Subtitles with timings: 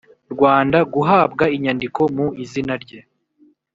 [0.33, 2.99] Rwanda guhabwa inyandiko mu izina rye